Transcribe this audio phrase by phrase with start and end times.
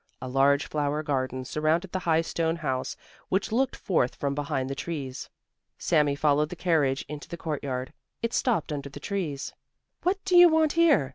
[0.19, 2.97] A large flower garden surrounded the high stone house,
[3.29, 5.29] which looked forth from behind the trees.
[5.77, 7.93] Sami followed the carriage into the courtyard.
[8.23, 9.53] It stopped under the trees.
[10.01, 11.09] "What do you want here?